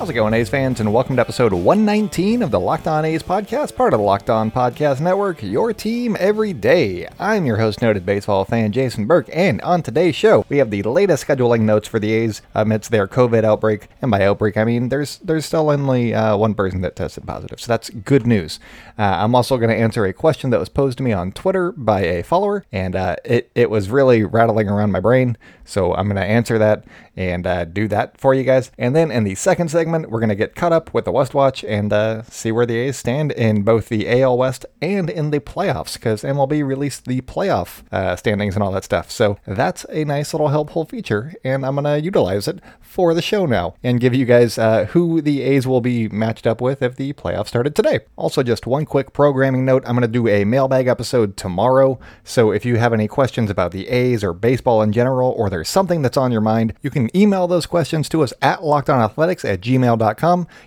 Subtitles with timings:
[0.00, 0.80] How's it going, A's fans?
[0.80, 4.30] And welcome to episode 119 of the Locked On A's podcast, part of the Locked
[4.30, 7.06] On Podcast Network, your team every day.
[7.18, 10.82] I'm your host, noted baseball fan Jason Burke, and on today's show, we have the
[10.84, 13.88] latest scheduling notes for the A's amidst their COVID outbreak.
[14.00, 17.60] And by outbreak, I mean there's there's still only uh, one person that tested positive,
[17.60, 18.58] so that's good news.
[18.98, 21.72] Uh, I'm also going to answer a question that was posed to me on Twitter
[21.72, 25.36] by a follower, and uh, it it was really rattling around my brain,
[25.66, 26.86] so I'm going to answer that
[27.16, 28.70] and uh, do that for you guys.
[28.78, 31.34] And then in the second segment, we're going to get caught up with the West
[31.34, 35.30] Watch and uh, see where the A's stand in both the AL West and in
[35.30, 39.10] the playoffs because MLB released the playoff uh, standings and all that stuff.
[39.10, 43.22] So that's a nice little helpful feature, and I'm going to utilize it for the
[43.22, 46.82] show now and give you guys uh, who the A's will be matched up with
[46.82, 48.00] if the playoffs started today.
[48.16, 51.98] Also, just one quick programming note I'm going to do a mailbag episode tomorrow.
[52.24, 55.68] So if you have any questions about the A's or baseball in general, or there's
[55.68, 59.60] something that's on your mind, you can email those questions to us at lockedonathletics at
[59.60, 59.79] gmail.com.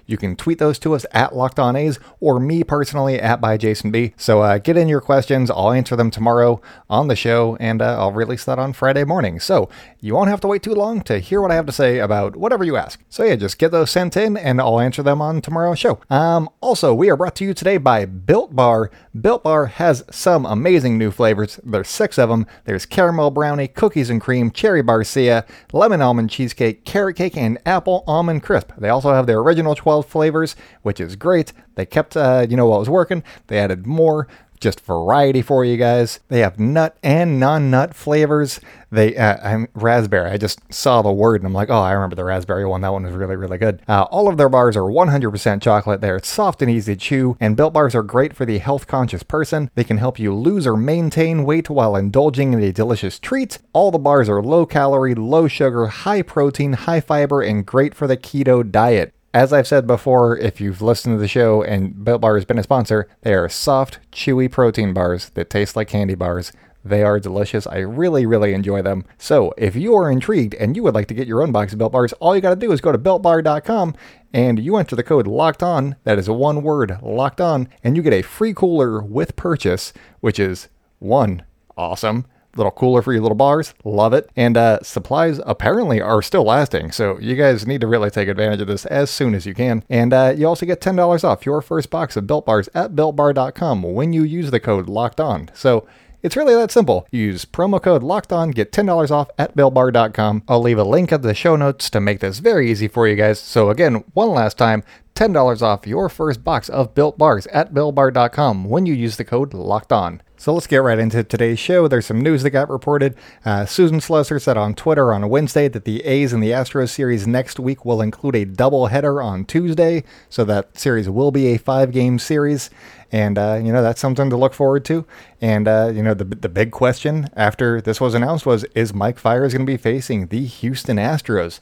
[0.06, 4.14] You can tweet those to us at lockedona's or me personally at by Jason B.
[4.18, 5.50] So uh, get in your questions.
[5.50, 9.40] I'll answer them tomorrow on the show and uh, I'll release that on Friday morning.
[9.40, 12.00] So you won't have to wait too long to hear what I have to say
[12.00, 13.04] about whatever you ask.
[13.10, 16.00] So yeah, just get those sent in and I'll answer them on tomorrow's show.
[16.10, 18.92] Um, also, we are brought to you today by Built Bar.
[19.20, 21.60] Built Bar has some amazing new flavors.
[21.64, 22.46] There's six of them.
[22.66, 28.04] There's caramel brownie, cookies and cream, cherry barcia, lemon almond cheesecake, carrot cake, and apple
[28.08, 28.72] almond crisp.
[28.78, 31.54] They also have their original 12 flavors, which is great.
[31.76, 33.24] They kept, uh, you know, what was working.
[33.48, 34.28] They added more
[34.64, 36.20] just variety for you guys.
[36.30, 38.60] They have nut and non-nut flavors.
[38.92, 40.32] They, uh, I'm raspberry.
[40.32, 42.82] I just saw the word and I'm like, oh, I remember the raspberry one.
[42.82, 43.82] That one was really, really good.
[43.88, 46.00] Uh, all of their bars are 100% chocolate.
[46.00, 49.70] They're soft and easy to chew, and built bars are great for the health-conscious person.
[49.76, 53.60] They can help you lose or maintain weight while indulging in a delicious treat.
[53.74, 58.08] All the bars are low calorie, low sugar, high protein, high fiber, and great for
[58.08, 59.14] the keto diet.
[59.34, 62.60] As I've said before, if you've listened to the show and Built Bar has been
[62.60, 66.52] a sponsor, they are soft, chewy protein bars that taste like candy bars.
[66.86, 67.66] They are delicious.
[67.66, 69.06] I really, really enjoy them.
[69.18, 71.80] So, if you are intrigued and you would like to get your own box of
[71.80, 73.96] Built Bars, all you got to do is go to builtbar.com
[74.34, 75.96] and you enter the code locked on.
[76.04, 80.38] That is one word, locked on, and you get a free cooler with purchase, which
[80.38, 80.68] is
[81.00, 81.42] one,
[81.76, 83.74] awesome little cooler for your little bars.
[83.84, 84.30] Love it.
[84.36, 86.92] And uh, supplies apparently are still lasting.
[86.92, 89.84] So you guys need to really take advantage of this as soon as you can.
[89.90, 93.84] And uh, you also get $10 off your first box of Built Bars at BuiltBar.com
[93.84, 95.50] when you use the code Locked On.
[95.54, 95.88] So
[96.24, 97.06] it's really that simple.
[97.12, 100.44] Use promo code Locked On, get $10 off at BuiltBar.com.
[100.48, 103.18] I'll leave a link at the show notes to make this very easy for you
[103.18, 103.40] guys.
[103.40, 104.84] So again, one last time,
[105.16, 109.54] $10 off your first box of Built Bars at BuiltBar.com when you use the code
[109.54, 110.22] Locked On.
[110.44, 111.88] So let's get right into today's show.
[111.88, 113.16] There's some news that got reported.
[113.46, 117.26] Uh, Susan Slusser said on Twitter on Wednesday that the A's and the Astros series
[117.26, 120.04] next week will include a doubleheader on Tuesday.
[120.30, 122.70] So that series will be a five game series.
[123.12, 125.06] And, uh, you know, that's something to look forward to.
[125.40, 129.20] And, uh, you know, the, the big question after this was announced was is Mike
[129.20, 131.60] Fiers going to be facing the Houston Astros?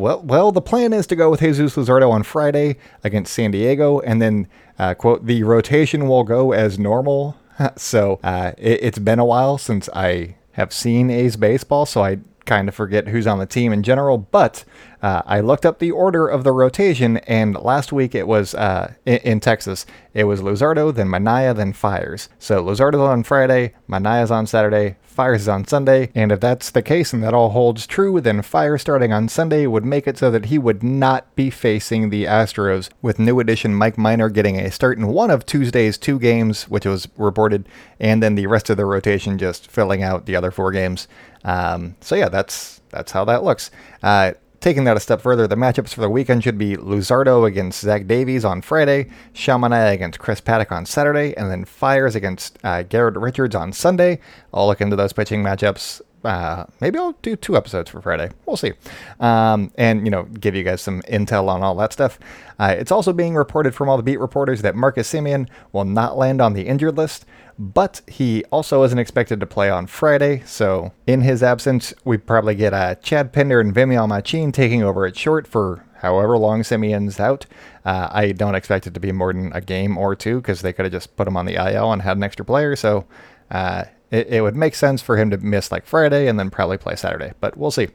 [0.00, 4.00] Well, well, the plan is to go with Jesus Luzardo on Friday against San Diego,
[4.00, 7.36] and then, uh, quote, the rotation will go as normal
[7.76, 12.18] so uh, it, it's been a while since I have seen A's baseball, so I
[12.46, 14.18] kind of forget who's on the team in general.
[14.18, 14.64] But
[15.02, 18.94] uh, I looked up the order of the rotation, and last week it was uh,
[19.06, 19.86] in, in, Texas.
[20.12, 22.28] It was Luzardo, then Manaea, then Fiers.
[22.38, 26.10] So Luzardo's on Friday, Manaea's on Saturday, Fiers is on Sunday.
[26.14, 29.66] And if that's the case and that all holds true, then Fiers starting on Sunday
[29.66, 33.74] would make it so that he would not be facing the Astros, with new addition
[33.74, 37.68] Mike Minor getting a start in one of Tuesday's two games, which was reported,
[37.98, 41.08] and then the rest of the rotation just filling out the other four games.
[41.44, 43.70] Um, so yeah, that's that's how that looks.
[44.02, 47.80] Uh, Taking that a step further, the matchups for the weekend should be Luzardo against
[47.80, 52.82] Zach Davies on Friday, Shamana against Chris Paddack on Saturday, and then Fiers against uh,
[52.82, 54.20] Garrett Richards on Sunday.
[54.52, 56.02] I'll look into those pitching matchups.
[56.22, 58.28] Uh, maybe I'll do two episodes for Friday.
[58.44, 58.74] We'll see.
[59.18, 62.18] Um, and, you know, give you guys some intel on all that stuff.
[62.58, 66.18] Uh, it's also being reported from all the beat reporters that Marcus Semien will not
[66.18, 67.24] land on the injured list
[67.60, 70.42] but he also isn't expected to play on Friday.
[70.46, 75.04] So in his absence, we probably get uh, Chad Pinder and Vimael Machin taking over
[75.04, 77.44] at short for however long Semien's out.
[77.84, 80.72] Uh, I don't expect it to be more than a game or two because they
[80.72, 82.74] could have just put him on the IL and had an extra player.
[82.76, 83.04] So
[83.50, 86.76] uh, it, it, would make sense for him to miss like Friday and then probably
[86.76, 87.88] play Saturday, but we'll see.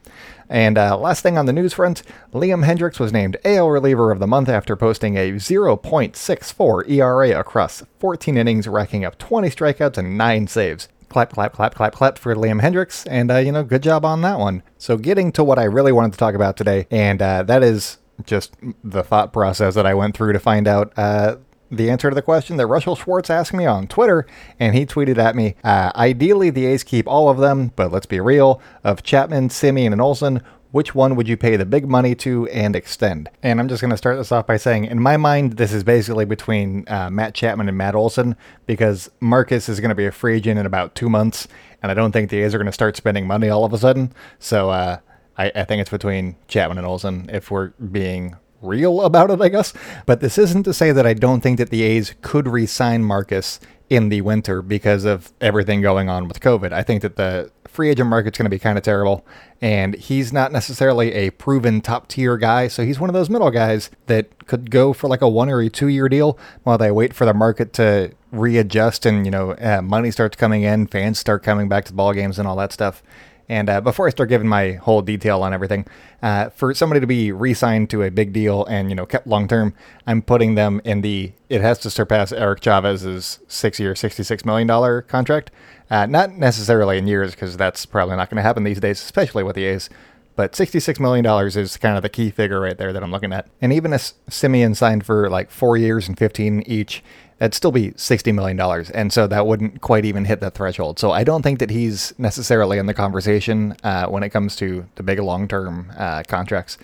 [0.50, 2.04] And uh, last thing on the news front,
[2.34, 7.84] Liam Hendriks was named AL reliever of the month after posting a 0.64 ERA across
[8.00, 10.88] 14 innings, racking up 20 strikeouts and 9 saves.
[11.10, 14.22] Clap, clap, clap, clap, clap for Liam Hendriks, and uh, you know, good job on
[14.22, 14.64] that one.
[14.78, 18.00] So, getting to what I really wanted to talk about today, and uh, that is
[18.26, 21.38] just the thought process that I went through to find out uh,
[21.72, 24.26] the answer to the question that Russell Schwartz asked me on Twitter,
[24.60, 28.06] and he tweeted at me, uh, ideally the A's keep all of them, but let's
[28.06, 30.42] be real, of Chapman, Semien, and Olson,
[30.72, 33.30] which one would you pay the big money to and extend?
[33.42, 35.86] And I'm just going to start this off by saying, in my mind, this is
[35.86, 38.36] basically between uh, Matt Chapman and Matt Olson,
[38.66, 41.48] because Marcus is going to be a free agent in about two months,
[41.82, 43.78] and I don't think the A's are going to start spending money all of a
[43.78, 44.12] sudden.
[44.38, 44.98] So uh,
[45.38, 48.36] I, I think it's between Chapman and Olson if we're being
[48.66, 49.74] real about it, I guess.
[50.06, 53.04] But this isn't to say that I don't think that the A's could re sign
[53.04, 53.60] Marcus
[53.90, 56.72] in the winter because of everything going on with COVID.
[56.72, 59.26] I think that the free agent market's going to be kind of terrible,
[59.62, 62.68] and he's not necessarily a proven top tier guy.
[62.68, 65.62] So he's one of those middle guys that could go for like a one or
[65.62, 69.52] a two year deal while they wait for the market to readjust and you know
[69.54, 72.72] uh, money starts coming in, fans start coming back to ball games and all that
[72.72, 73.04] stuff.
[73.48, 75.86] And uh, before I start giving my whole detail on everything,
[76.22, 79.48] uh, for somebody to be re-signed to a big deal and you know kept long
[79.48, 79.74] term,
[80.08, 85.02] I'm putting them in the it has to surpass Eric Chavez's six-year, sixty-six million dollar
[85.02, 85.52] contract.
[85.90, 89.44] Uh, not necessarily in years because that's probably not going to happen these days, especially
[89.44, 89.90] with the A's.
[90.36, 93.48] But $66 million is kind of the key figure right there that I'm looking at.
[93.62, 97.02] And even if Semien signed for like four years and 15 each,
[97.38, 98.60] that'd still be $60 million.
[98.94, 101.00] And so that wouldn't quite even hit that threshold.
[101.00, 104.88] So I don't think that he's necessarily in the conversation uh, when it comes to
[104.96, 106.78] the big long term uh, contracts.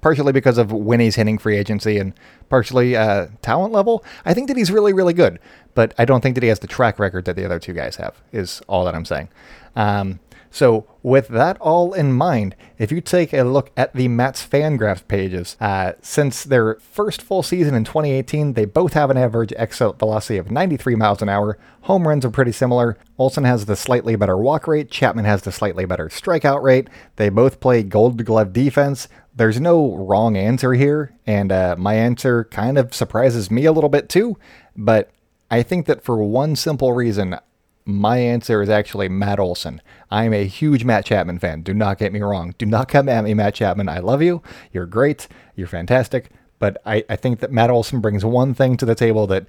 [0.00, 2.12] Partially because of when he's hitting free agency and
[2.48, 4.04] partially uh, talent level.
[4.24, 5.38] I think that he's really, really good,
[5.74, 7.96] but I don't think that he has the track record that the other two guys
[7.96, 9.28] have, is all that I'm saying.
[9.76, 10.18] Um,
[10.52, 15.08] so, with that all in mind, if you take a look at the Mets FanGraphs
[15.08, 19.98] pages, uh, since their first full season in 2018, they both have an average exit
[19.98, 21.58] velocity of 93 miles an hour.
[21.84, 22.98] Home runs are pretty similar.
[23.16, 26.88] Olson has the slightly better walk rate, Chapman has the slightly better strikeout rate.
[27.16, 29.08] They both play gold glove defense.
[29.34, 33.88] There's no wrong answer here, and uh, my answer kind of surprises me a little
[33.88, 34.36] bit too,
[34.76, 35.10] but
[35.50, 37.38] I think that for one simple reason,
[37.84, 39.80] my answer is actually Matt Olson.
[40.10, 41.62] I'm a huge Matt Chapman fan.
[41.62, 42.54] Do not get me wrong.
[42.58, 43.88] Do not come at me, Matt Chapman.
[43.88, 44.42] I love you.
[44.72, 45.28] You're great.
[45.56, 46.30] You're fantastic.
[46.58, 49.46] But I, I think that Matt Olson brings one thing to the table that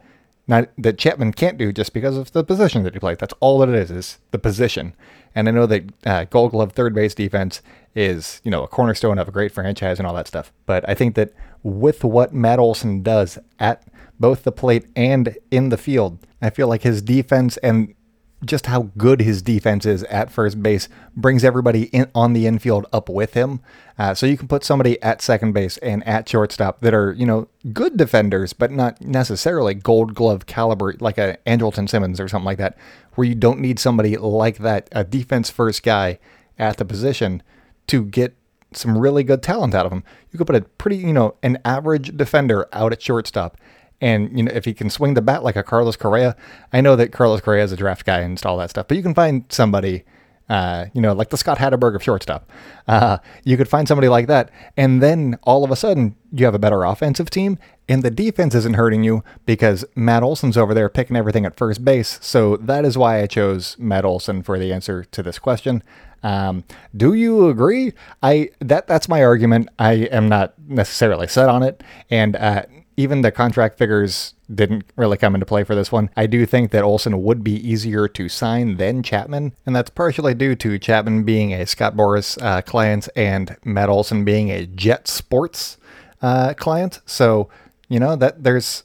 [0.47, 3.17] not that Chapman can't do just because of the position that he plays.
[3.19, 4.93] That's all that it is, is the position.
[5.35, 7.61] And I know that uh, Gold Glove third base defense
[7.95, 10.51] is, you know, a cornerstone of a great franchise and all that stuff.
[10.65, 13.83] But I think that with what Matt Olson does at
[14.19, 17.95] both the plate and in the field, I feel like his defense and
[18.45, 22.85] just how good his defense is at first base brings everybody in, on the infield
[22.91, 23.61] up with him.
[23.97, 27.25] Uh, so you can put somebody at second base and at shortstop that are, you
[27.25, 32.45] know, good defenders, but not necessarily gold glove caliber, like a Andrelton Simmons or something
[32.45, 32.77] like that,
[33.15, 36.19] where you don't need somebody like that, a defense first guy
[36.57, 37.43] at the position
[37.87, 38.35] to get
[38.71, 40.03] some really good talent out of him.
[40.31, 43.57] You could put a pretty, you know, an average defender out at shortstop
[44.03, 46.35] and you know, if he can swing the bat like a Carlos Correa,
[46.73, 49.01] I know that Carlos Correa is a draft guy and all that stuff, but you
[49.01, 50.03] can find somebody,
[50.49, 52.51] uh, you know, like the Scott Hatteberg of shortstop.
[52.85, 56.53] Uh, you could find somebody like that, and then all of a sudden you have
[56.53, 60.89] a better offensive team, and the defense isn't hurting you because Matt Olson's over there
[60.89, 62.19] picking everything at first base.
[62.21, 65.81] So that is why I chose Matt Olson for the answer to this question.
[66.23, 67.93] Um, do you agree?
[68.21, 69.69] I that that's my argument.
[69.79, 72.63] I am not necessarily set on it, and uh,
[72.95, 76.09] even the contract figures didn't really come into play for this one.
[76.15, 80.33] I do think that Olson would be easier to sign than Chapman, and that's partially
[80.33, 85.07] due to Chapman being a Scott Boras uh, client and Matt Olson being a Jet
[85.07, 85.77] Sports
[86.21, 87.01] uh, client.
[87.05, 87.49] So,
[87.89, 88.83] you know, that there's,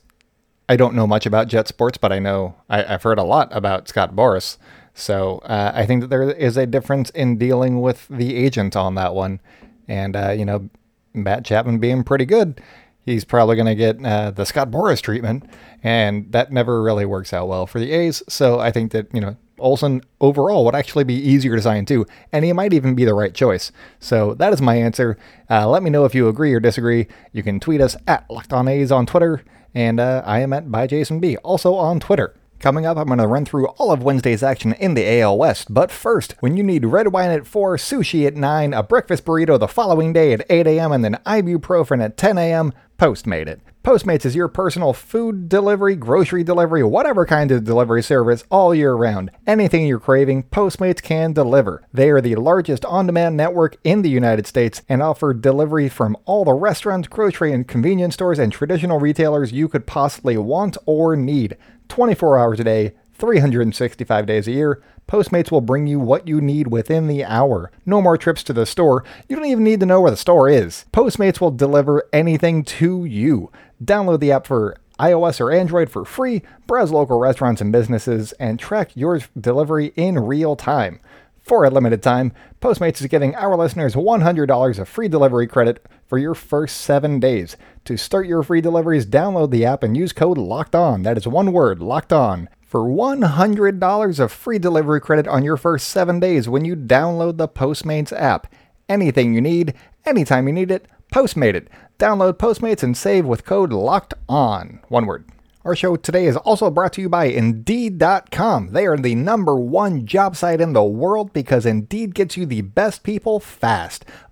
[0.68, 3.54] I don't know much about Jet Sports, but I know I, have heard a lot
[3.54, 4.56] about Scott Boras.
[4.94, 8.94] So uh, I think that there is a difference in dealing with the agent on
[8.96, 9.40] that one.
[9.86, 10.70] And, uh, you know,
[11.14, 12.60] Matt Chapman being pretty good
[13.08, 15.44] he's probably going to get uh, the Scott Boras treatment,
[15.82, 18.22] and that never really works out well for the A's.
[18.28, 22.06] So I think that you know Olson overall would actually be easier to sign too,
[22.32, 23.72] and he might even be the right choice.
[23.98, 25.16] So that is my answer.
[25.50, 27.08] Uh, let me know if you agree or disagree.
[27.32, 29.42] You can tweet us at Locked On A's on Twitter,
[29.74, 32.34] and uh, I am at by Jason B also on Twitter.
[32.60, 35.72] Coming up, I'm going to run through all of Wednesday's action in the AL West.
[35.72, 39.60] But first, when you need red wine at 4, sushi at 9, a breakfast burrito
[39.60, 43.60] the following day at 8 a.m., and then ibuprofen at 10 a.m., Postmate it.
[43.84, 48.92] Postmates is your personal food delivery, grocery delivery, whatever kind of delivery service all year
[48.92, 49.30] round.
[49.46, 51.86] Anything you're craving, Postmates can deliver.
[51.92, 56.16] They are the largest on demand network in the United States and offer delivery from
[56.24, 61.14] all the restaurants, grocery and convenience stores, and traditional retailers you could possibly want or
[61.14, 61.56] need.
[61.86, 64.82] 24 hours a day, 365 days a year.
[65.08, 67.70] Postmates will bring you what you need within the hour.
[67.86, 69.04] No more trips to the store.
[69.28, 70.84] You don't even need to know where the store is.
[70.92, 73.50] Postmates will deliver anything to you.
[73.82, 78.58] Download the app for iOS or Android for free, browse local restaurants and businesses, and
[78.58, 81.00] track your delivery in real time.
[81.40, 86.18] For a limited time, Postmates is giving our listeners $100 of free delivery credit for
[86.18, 87.56] your first seven days.
[87.86, 91.02] To start your free deliveries, download the app and use code LOCKED ON.
[91.04, 95.88] That is one word, LOCKED ON for $100 of free delivery credit on your first
[95.88, 98.46] seven days when you download the Postmates app.
[98.90, 99.72] Anything you need,
[100.04, 101.68] anytime you need it, Postmate it.
[101.98, 104.80] Download Postmates and save with code LOCKED ON.
[104.88, 105.24] One word.
[105.64, 108.72] Our show today is also brought to you by Indeed.com.
[108.72, 112.60] They are the number one job site in the world because Indeed gets you the
[112.60, 114.04] best people fast.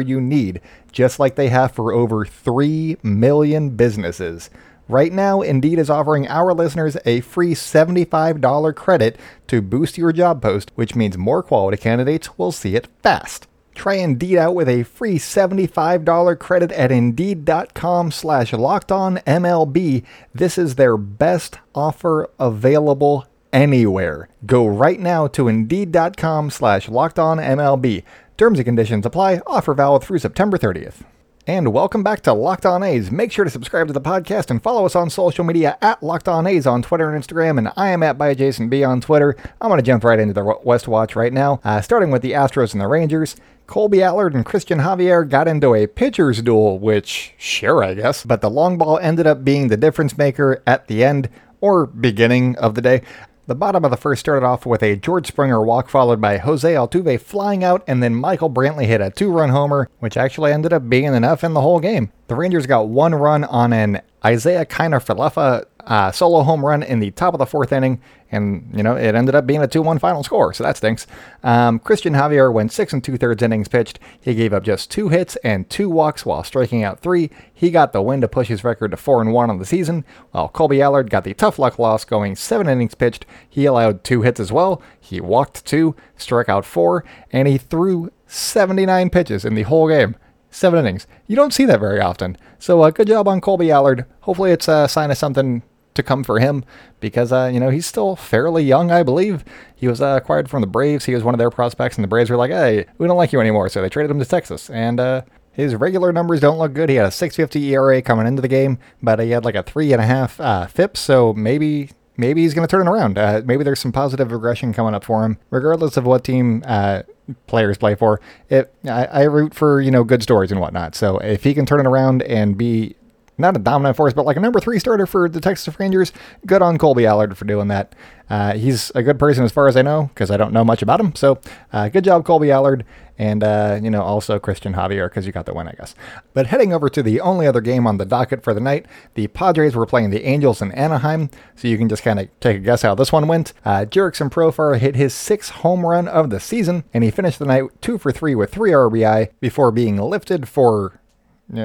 [0.00, 0.60] you need,
[0.92, 4.50] just like they have for over 3 million businesses.
[4.88, 10.40] Right now, Indeed is offering our listeners a free $75 credit to boost your job
[10.40, 13.46] post, which means more quality candidates will see it fast.
[13.74, 20.04] Try Indeed out with a free $75 credit at Indeed.com slash LockedOnMLB.
[20.34, 24.28] This is their best offer available anywhere.
[24.46, 28.02] Go right now to Indeed.com slash LockedOnMLB.
[28.38, 29.40] Terms and conditions apply.
[29.48, 31.04] Offer valid through September 30th.
[31.48, 33.10] And welcome back to Locked On A's.
[33.10, 36.28] Make sure to subscribe to the podcast and follow us on social media at Locked
[36.28, 37.58] On A's on Twitter and Instagram.
[37.58, 39.34] And I am at by Jason B on Twitter.
[39.60, 42.30] I'm going to jump right into the West Watch right now, uh, starting with the
[42.30, 43.34] Astros and the Rangers.
[43.66, 48.40] Kolby Allard and Christian Javier got into a pitcher's duel, which, sure, I guess, but
[48.40, 51.28] the long ball ended up being the difference maker at the end
[51.60, 53.02] or beginning of the day.
[53.48, 56.70] The bottom of the first started off with a George Springer walk, followed by Jose
[56.70, 60.74] Altuve flying out, and then Michael Brantley hit a two run homer, which actually ended
[60.74, 62.12] up being enough in the whole game.
[62.26, 67.10] The Rangers got one run on an Isaiah Kiner-Falefa uh, solo home run in the
[67.12, 70.22] top of the fourth inning, and you know it ended up being a 2-1 final
[70.22, 71.06] score, so that stinks.
[71.42, 73.98] Um, Christian Javier went six and two thirds innings pitched.
[74.20, 77.30] He gave up just two hits and two walks while striking out three.
[77.52, 80.04] He got the win to push his record to four and one on the season,
[80.30, 83.24] while Kolby Allard got the tough luck loss, going seven innings pitched.
[83.48, 84.82] He allowed two hits as well.
[85.00, 87.02] He walked two, struck out four,
[87.32, 90.16] and he threw 79 pitches in the whole game
[90.50, 91.06] seven innings.
[91.26, 92.36] You don't see that very often.
[92.58, 94.06] So uh, good job on Kolby Allard.
[94.20, 95.62] Hopefully it's a sign of something
[95.98, 96.64] to come for him
[97.00, 99.44] because uh, you know he's still fairly young, I believe.
[99.76, 101.04] He was uh, acquired from the Braves.
[101.04, 103.32] He was one of their prospects, and the Braves were like, "Hey, we don't like
[103.32, 104.70] you anymore," so they traded him to Texas.
[104.70, 106.88] And uh, his regular numbers don't look good.
[106.88, 109.92] He had a 6.50 ERA coming into the game, but he had like a three
[109.92, 111.00] and a half uh, FIPS.
[111.00, 113.18] So maybe maybe he's going to turn it around.
[113.18, 117.02] Uh, maybe there's some positive regression coming up for him, regardless of what team uh,
[117.46, 118.20] players play for.
[118.48, 120.94] It, I, I, root for you know good stories and whatnot.
[120.94, 122.94] So if he can turn it around and be
[123.38, 126.12] not a dominant force, but like a number three starter for the Texas Rangers.
[126.46, 127.94] Good on Kolby Allard for doing that.
[128.28, 130.82] Uh, he's a good person as far as I know, because I don't know much
[130.82, 131.14] about him.
[131.14, 131.40] So
[131.72, 132.84] uh, good job, Kolby Allard.
[133.20, 135.96] And, uh, you know, also Christian Javier, because you got the win, I guess.
[136.34, 139.26] But heading over to the only other game on the docket for the night, the
[139.26, 141.28] Padres were playing the Angels in Anaheim.
[141.56, 143.54] So you can just kind of take a guess how this one went.
[143.64, 147.44] Uh, Jurickson Profar hit his sixth home run of the season, and he finished the
[147.44, 151.00] night two for three with three RBI before being lifted for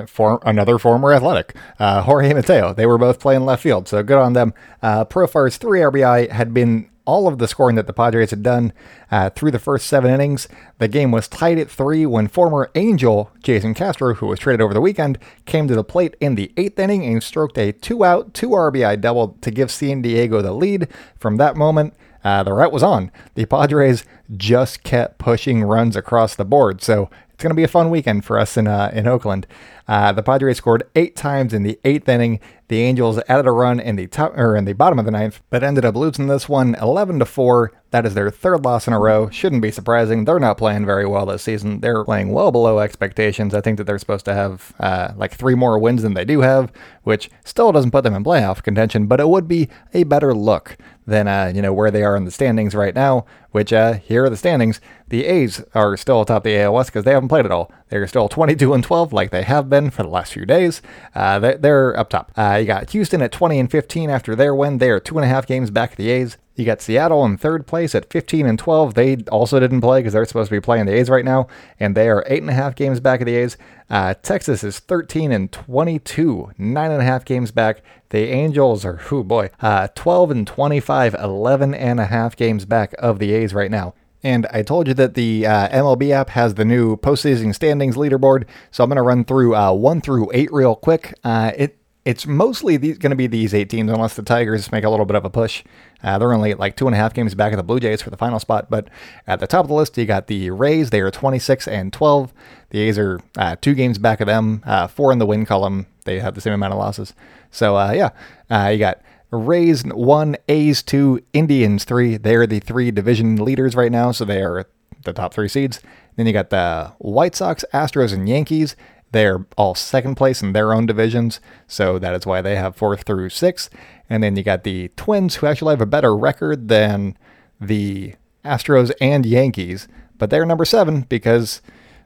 [0.07, 2.73] for another former athletic, uh, Jorge Mateo.
[2.73, 4.53] They were both playing left field, so good on them.
[4.81, 8.71] Uh, Profar's three RBI had been all of the scoring that the Padres had done
[9.11, 10.47] uh, through the first seven innings.
[10.77, 14.73] The game was tied at three when former Angel Jason Castro, who was traded over
[14.73, 18.49] the weekend, came to the plate in the eighth inning and stroked a two-out, two
[18.49, 20.87] RBI double to give San Diego the lead.
[21.17, 23.11] From that moment, uh, the route was on.
[23.35, 26.81] The Padres just kept pushing runs across the board.
[26.81, 27.09] So
[27.43, 29.45] going to be a fun weekend for us in uh, in Oakland.
[29.88, 33.79] Uh, the Padres scored eight times in the eighth inning, The Angels added a run
[33.79, 36.47] in the top or in the bottom of the ninth, but ended up losing this
[36.50, 37.71] one 11 to 4.
[37.93, 39.29] That is their third loss in a row.
[39.29, 40.25] Shouldn't be surprising.
[40.25, 41.79] They're not playing very well this season.
[41.79, 43.53] They're playing well below expectations.
[43.53, 46.41] I think that they're supposed to have uh, like three more wins than they do
[46.41, 46.71] have,
[47.03, 50.75] which still doesn't put them in playoff contention, but it would be a better look
[51.05, 53.27] than uh, you know where they are in the standings right now.
[53.51, 54.81] Which uh, here are the standings.
[55.09, 57.71] The A's are still atop the West because they haven't played at all.
[57.89, 60.81] They're still 22 and 12 like they have been for the last few days.
[61.13, 62.31] Uh, they're, they're, up top.
[62.35, 64.79] Uh, you got Houston at 20 and 15 after their win.
[64.79, 66.38] They are two and a half games back of the A's.
[66.55, 68.93] You got Seattle in third place at 15 and 12.
[68.93, 71.48] They also didn't play because they're supposed to be playing the A's right now,
[71.79, 73.57] and they are eight and a half games back of the A's.
[73.89, 77.81] Uh, Texas is 13 and 22, nine and a half games back.
[78.10, 82.93] The Angels are, oh boy, uh, 12 and 25, 11 and a half games back
[83.00, 83.95] of the A's right now.
[84.22, 88.45] And I told you that the uh, MLB app has the new postseason standings leaderboard,
[88.72, 91.13] so I'm going to run through uh, one through eight real quick.
[91.24, 94.89] Uh, it it's mostly going to be these eight teams, unless the Tigers make a
[94.89, 95.63] little bit of a push.
[96.03, 98.10] Uh, they're only like two and a half games back of the Blue Jays for
[98.10, 98.69] the final spot.
[98.69, 98.89] But
[99.25, 100.89] at the top of the list, you got the Rays.
[100.89, 102.33] They are 26 and 12.
[102.72, 105.88] The A's are uh, two games back of them, uh, four in the win column.
[106.03, 107.13] They have the same amount of losses.
[107.51, 108.10] So uh, yeah,
[108.50, 112.17] uh, you got Rays one, A's two, Indians three.
[112.17, 114.65] They're the three division leaders right now, so they are
[115.05, 115.79] the top three seeds.
[116.15, 118.75] Then you got the White Sox, Astros, and Yankees.
[119.13, 123.03] They're all second place in their own divisions, so that is why they have fourth
[123.03, 123.70] through sixth.
[124.10, 127.17] And then you got the Twins, who actually have a better record than
[127.62, 131.62] the Astros and Yankees, but they're number seven because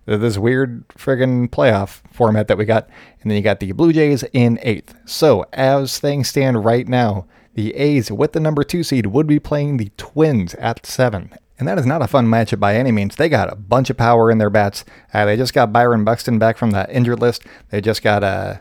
[0.05, 2.89] of this weird friggin' playoff format that we got.
[3.21, 4.93] And then you got the Blue Jays in eighth.
[5.05, 9.39] So as things stand right now, the A's with the number two seed would be
[9.39, 11.33] playing the Twins at seven.
[11.59, 13.15] And that is not a fun matchup by any means.
[13.15, 14.85] They got a bunch of power in their bats.
[15.13, 17.43] Uh, they just got Byron Buxton back from the injured list.
[17.69, 18.57] They just got uh,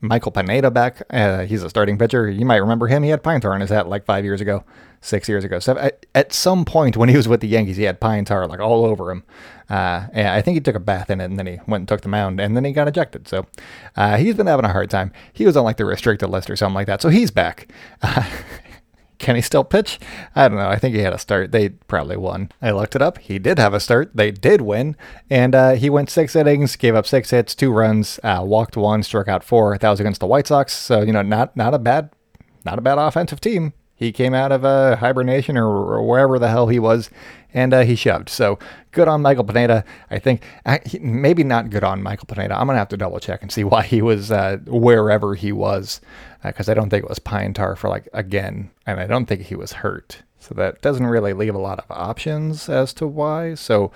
[0.00, 1.02] Michael Pineda back.
[1.10, 2.30] Uh, he's a starting pitcher.
[2.30, 3.02] You might remember him.
[3.02, 4.64] He had pine tar in his hat like five years ago,
[5.00, 5.58] six years ago.
[5.58, 8.46] So at, at some point when he was with the Yankees, he had pine tar
[8.46, 9.24] like all over him.
[9.68, 11.88] Uh, and I think he took a bath in it and then he went and
[11.88, 13.26] took the mound and then he got ejected.
[13.26, 13.46] So
[13.96, 15.12] uh, he's been having a hard time.
[15.32, 17.02] He was on like the restricted list or something like that.
[17.02, 17.68] So he's back.
[19.18, 19.98] Can he still pitch?
[20.34, 20.68] I don't know.
[20.68, 21.52] I think he had a start.
[21.52, 22.50] They probably won.
[22.60, 23.18] I looked it up.
[23.18, 24.10] He did have a start.
[24.14, 24.96] They did win.
[25.30, 29.02] And uh, he went six innings, gave up six hits, two runs, uh, walked one,
[29.02, 29.78] struck out four.
[29.78, 30.74] That was against the White Sox.
[30.74, 32.10] So, you know, not not a bad
[32.64, 33.72] not a bad offensive team.
[33.96, 37.08] He came out of a hibernation or, or wherever the hell he was,
[37.54, 38.28] and uh, he shoved.
[38.28, 38.58] So
[38.92, 39.84] good on Michael Pineda.
[40.10, 42.54] I think I, he, maybe not good on Michael Pineda.
[42.60, 46.02] I'm gonna have to double check and see why he was uh, wherever he was,
[46.44, 49.24] because uh, I don't think it was pine tar for like again, and I don't
[49.24, 50.22] think he was hurt.
[50.38, 53.54] So that doesn't really leave a lot of options as to why.
[53.54, 53.90] So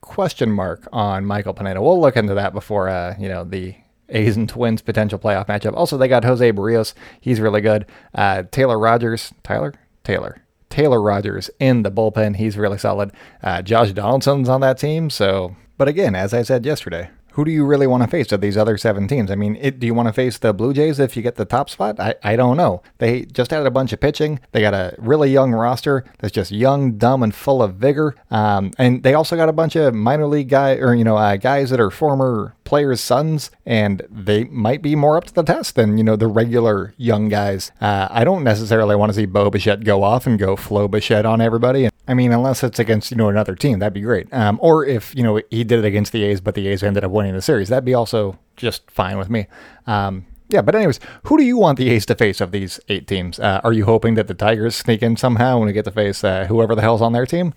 [0.00, 1.82] question mark on Michael Pineda.
[1.82, 3.74] We'll look into that before uh, you know the
[4.08, 5.74] A's and Twins potential playoff matchup.
[5.74, 6.94] Also, they got Jose Berrios.
[7.20, 7.86] He's really good.
[8.14, 9.32] Uh, Taylor Rogers.
[9.42, 9.74] Tyler?
[10.04, 10.42] Taylor.
[10.68, 12.36] Taylor Rogers in the bullpen.
[12.36, 13.12] He's really solid.
[13.42, 15.10] Uh, Josh Donaldson's on that team.
[15.10, 18.40] So, but again, as I said yesterday, who do you really want to face of
[18.40, 19.30] these other seven teams?
[19.30, 21.44] I mean, it, do you want to face the Blue Jays if you get the
[21.44, 21.98] top spot?
[21.98, 22.82] I, I don't know.
[22.98, 24.40] They just added a bunch of pitching.
[24.52, 28.14] They got a really young roster that's just young, dumb, and full of vigor.
[28.30, 31.36] Um, and they also got a bunch of minor league guys, or you know, uh,
[31.36, 35.74] guys that are former players' sons, and they might be more up to the test
[35.74, 37.72] than you know the regular young guys.
[37.80, 41.26] Uh, I don't necessarily want to see Bo Bichette go off and go Flo Bichette
[41.26, 41.88] on everybody.
[42.08, 44.32] I mean, unless it's against you know another team, that'd be great.
[44.32, 47.04] Um, or if you know he did it against the A's, but the A's ended
[47.04, 49.46] up winning the series, that'd be also just fine with me.
[49.86, 53.06] Um, yeah, but anyways, who do you want the A's to face of these eight
[53.06, 53.38] teams?
[53.38, 56.22] Uh, are you hoping that the Tigers sneak in somehow and we get to face
[56.22, 57.54] uh, whoever the hell's on their team?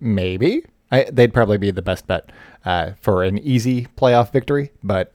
[0.00, 0.64] Maybe.
[0.92, 2.30] I, they'd probably be the best bet
[2.64, 4.72] uh, for an easy playoff victory.
[4.82, 5.14] But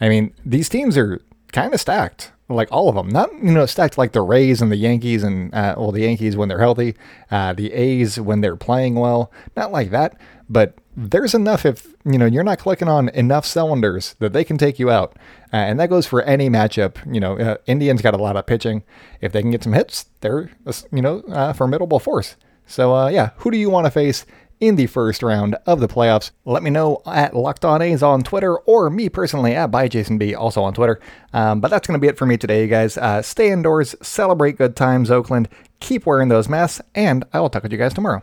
[0.00, 1.20] I mean, these teams are
[1.52, 3.08] kind of stacked like all of them.
[3.08, 6.36] Not you know stacked like the Rays and the Yankees and uh, well the Yankees
[6.36, 6.94] when they're healthy,
[7.30, 9.32] uh, the A's when they're playing well.
[9.56, 14.14] Not like that, but there's enough if you know you're not clicking on enough cylinders
[14.18, 15.16] that they can take you out,
[15.52, 16.96] uh, and that goes for any matchup.
[17.12, 18.82] You know, uh, Indians got a lot of pitching.
[19.20, 20.50] If they can get some hits, they're
[20.92, 22.36] you know a formidable force.
[22.66, 24.24] So uh, yeah, who do you want to face?
[24.62, 26.30] In the first round of the playoffs.
[26.44, 30.18] Let me know at Locked On A's on Twitter or me personally at by Jason
[30.18, 31.00] B also on Twitter.
[31.32, 32.96] Um, but that's going to be it for me today, you guys.
[32.96, 35.48] Uh, stay indoors, celebrate good times, Oakland.
[35.80, 38.22] Keep wearing those masks, and I will talk with you guys tomorrow.